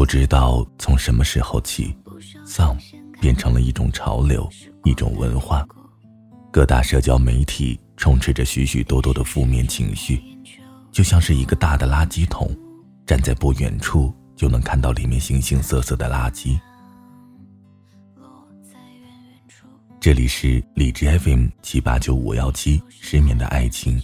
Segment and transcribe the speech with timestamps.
[0.00, 1.94] 不知道从什么时候起，
[2.46, 2.74] 丧
[3.20, 4.48] 变成了一种潮流，
[4.82, 5.62] 一种文化。
[6.50, 10.18] 各大社交媒体充斥着许许多多的负面情绪，
[10.90, 12.50] 就像是一个大的垃圾桶，
[13.04, 16.58] 站在不远处就能看到里面形形色色的垃圾。
[20.00, 24.00] 这里是理智 FM 七八九五幺七，失眠的爱情，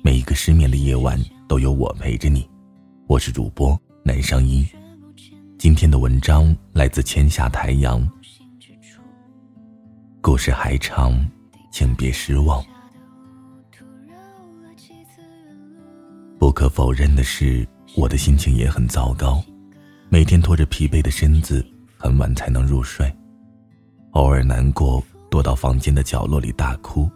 [0.00, 2.48] 每一个失眠的夜晚都有我陪着你。
[3.08, 4.64] 我是主播南声音。
[5.60, 8.00] 今天的文章来自千下太阳。
[10.22, 11.14] 故事还长，
[11.70, 12.64] 请别失望。
[16.38, 19.44] 不可否认的是，我的心情也很糟糕，
[20.08, 21.62] 每天拖着疲惫的身子，
[21.98, 23.14] 很晚才能入睡，
[24.12, 27.06] 偶尔难过，躲到房间的角落里大哭，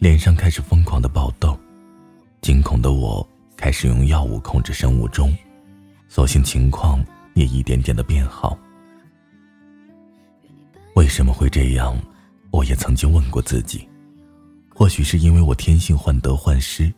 [0.00, 1.58] 脸上开始疯狂的爆痘，
[2.42, 5.34] 惊恐的我开始用药物控制生物钟，
[6.08, 7.02] 所幸情况。
[7.34, 8.58] 也一点点的变好。
[10.94, 11.96] 为什么会这样？
[12.50, 13.88] 我也曾经问过自己。
[14.76, 16.92] 或许是因为我天性患得患失，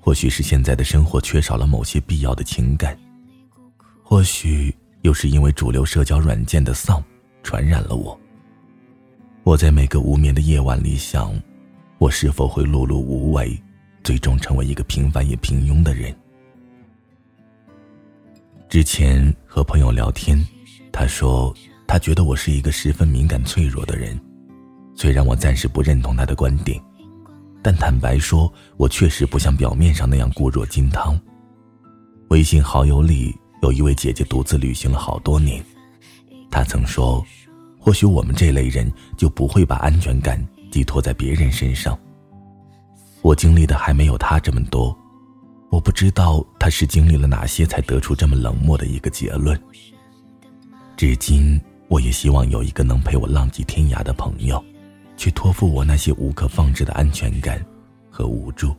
[0.00, 2.98] 或许是现在的生活缺少了某些必要的情感，
[4.02, 7.02] 或许又是因为主流社交软件的丧
[7.44, 8.18] 传染了我。
[9.44, 11.32] 我在每个无眠的夜晚里想，
[11.98, 13.56] 我是否会碌碌无为，
[14.02, 16.12] 最终成为一个平凡也平庸的人。
[18.68, 20.44] 之前和朋友聊天，
[20.92, 21.54] 他说
[21.86, 24.20] 他觉得我是一个十分敏感脆弱的人。
[24.96, 26.80] 虽然我暂时不认同他的观点，
[27.62, 31.18] 但坦白说，我确实不像表面上那样固若金汤。
[32.28, 33.32] 微信好友里
[33.62, 35.64] 有一位姐姐独自旅行了好多年，
[36.50, 37.24] 她曾说，
[37.78, 41.96] 或许我们这类人就不会把安全感寄托在别人身上。
[43.22, 44.96] 我经历的还没有她这么多。
[45.68, 49.60] 我不知道他是经历了哪些才得出这么冷漠的一个结论。
[50.96, 54.64] 至今，我也希望有一个能陪我浪迹天涯的朋友，
[55.16, 57.62] 去托付我那些无可放置的安全感
[58.10, 58.74] 和无助。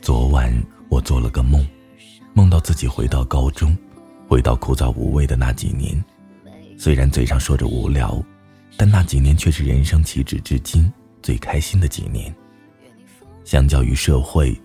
[0.00, 0.52] 昨晚
[0.88, 1.64] 我做了个梦，
[2.34, 3.76] 梦到自己回到高中，
[4.28, 6.04] 回到枯燥无味的那几年。
[6.76, 8.20] 虽然嘴上说着无聊，
[8.76, 10.92] 但那几年却是人生起止至今
[11.22, 12.34] 最开心的几年。
[13.44, 14.56] 相较于社会，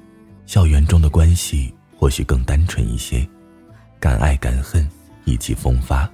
[0.45, 3.27] 校园中的关系或许更单纯一些，
[3.99, 4.88] 敢爱敢恨，
[5.25, 6.09] 意气风发。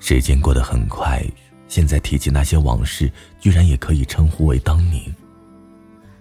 [0.00, 1.24] 时间过得很快，
[1.68, 3.10] 现在提起那些往事，
[3.40, 5.02] 居然也可以称呼为当年。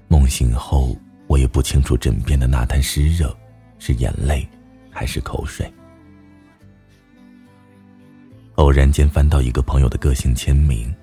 [0.08, 0.96] 梦醒后，
[1.28, 3.36] 我也不清楚枕边的那滩湿热，
[3.80, 4.48] 是眼泪，
[4.90, 5.72] 还是口水。
[8.56, 10.94] 偶然间翻到一个朋友的个性签名：“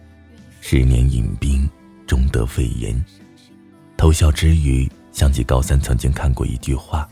[0.61, 1.69] 十年饮冰，
[2.06, 3.05] 终得肺炎。”
[3.99, 7.07] 偷笑之余，想起高三曾经看过一句话：“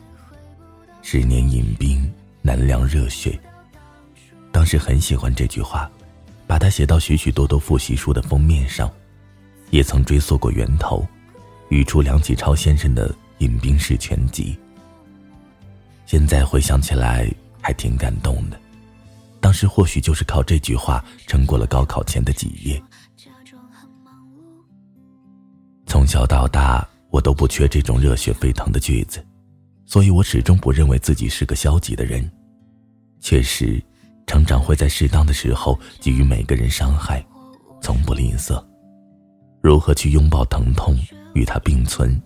[1.03, 2.09] 十年饮冰，
[2.43, 3.37] 难凉热血。”
[4.53, 5.91] 当时很喜欢这句话，
[6.47, 8.89] 把它写到许许多多复习书的封面上，
[9.71, 11.05] 也曾追溯过源头，
[11.71, 14.55] 语出梁启超先生的《饮冰式全集》。
[16.07, 17.29] 现在回想起来，
[17.61, 18.57] 还挺感动的。
[19.41, 22.81] 当时或许就是靠这句话撑过了高考前的几页。
[25.97, 29.25] 从小到大，我都不缺这种热血沸腾的句子，
[29.87, 32.31] 所以我始终不认为自己是个消极的人。
[33.19, 33.83] 确实，
[34.27, 37.25] 成长会在适当的时候给予每个人伤害，
[37.81, 38.62] 从不吝啬。
[39.62, 40.95] 如何去拥抱疼痛，
[41.35, 42.21] 与它并存，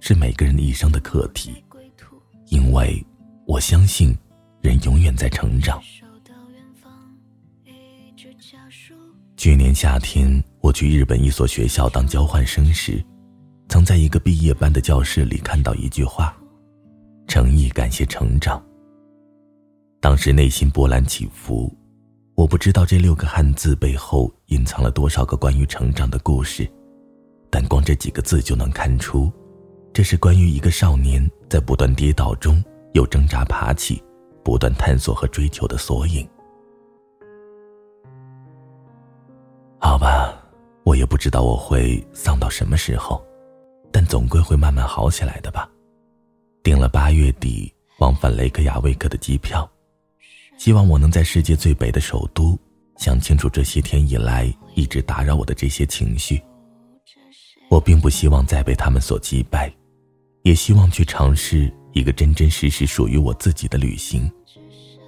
[0.00, 1.64] 是每个人一生的课题。
[2.48, 3.02] 因为
[3.46, 4.14] 我相信，
[4.60, 5.82] 人永远在成长。
[9.34, 13.02] 去年夏天，我去日本一所学校当交换生时。
[13.74, 16.32] 曾在一个毕业班的教室里看到一句话
[17.26, 18.64] ：“诚意感谢成长。”
[20.00, 21.76] 当时内心波澜起伏，
[22.36, 26.70] 我不知道这六个汉字背后隐藏了多少个关于成长的故事，
[27.50, 29.28] 但光这几个字就能看出，
[29.92, 32.62] 这是关于一个少年在不断跌倒中
[32.92, 34.00] 又挣扎爬起，
[34.44, 36.24] 不断探索和追求的缩影。
[39.80, 40.32] 好吧，
[40.84, 43.20] 我也不知道我会丧到什么时候。
[43.94, 45.70] 但总归会慢慢好起来的吧。
[46.64, 49.70] 订了八月底往返雷克雅未克的机票，
[50.58, 52.58] 希望我能在世界最北的首都
[52.96, 56.42] 想清楚这些天以来一直打扰我的这些情绪。
[57.70, 59.72] 我并不希望再被他们所击败，
[60.42, 64.28] 也希望去尝试一个真真实实属于我自己的旅行，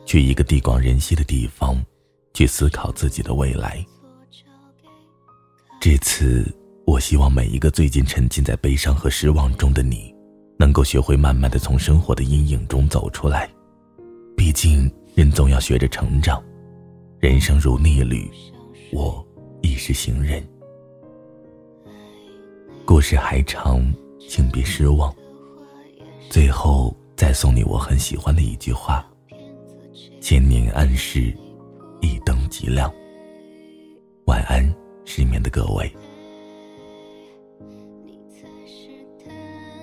[0.04, 1.84] 去一个地广人稀的地方，
[2.34, 3.84] 去思考自己的未来。
[5.80, 6.46] 这次。
[6.96, 10.14] 我希望每一个最近沉浸在悲伤和失望中的你，
[10.58, 13.50] 能够学会慢慢的从生活的阴影中走出来，
[14.34, 16.42] 毕竟人总要学着成长，
[17.20, 18.30] 人生如逆旅，
[18.94, 19.22] 我
[19.60, 20.42] 亦是行人。
[22.86, 23.84] 故事还长，
[24.26, 25.14] 请别失望。
[26.30, 29.06] 最后再送你我很喜欢的一句话：
[30.18, 31.30] 千年安适，
[32.00, 32.90] 一灯即亮。
[34.24, 35.94] 晚安，失眠的各位。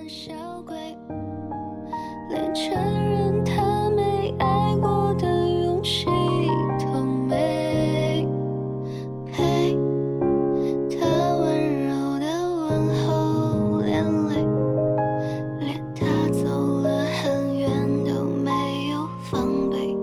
[0.06, 0.34] 小
[0.66, 0.76] 鬼，
[2.28, 6.04] 连承认他没爱过的勇气
[6.78, 8.28] 都没。
[9.32, 9.74] 陪
[10.90, 11.06] 他
[11.38, 12.26] 温柔的
[12.68, 14.46] 问候，连累，
[15.60, 17.70] 连他走了很远
[18.04, 19.96] 都没有防备。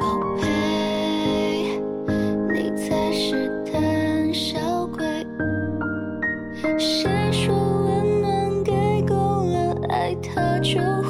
[0.00, 1.80] 宝贝，
[2.52, 5.04] 你才是胆小鬼，
[6.78, 7.71] 谁说？
[10.72, 11.01] sure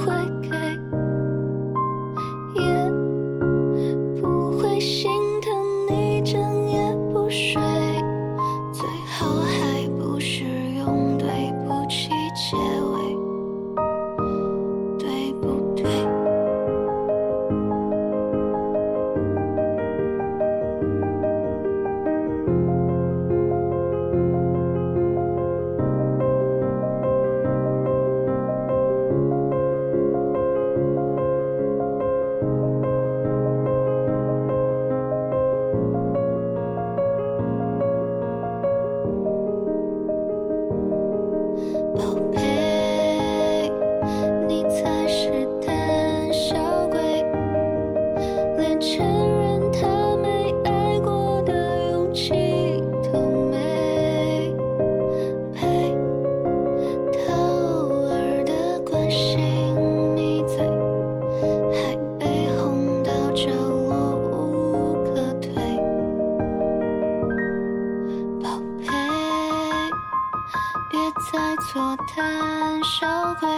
[72.23, 73.49] 胆小鬼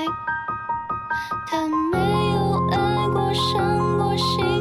[1.47, 1.99] 他没
[2.33, 4.54] 有爱过伤过心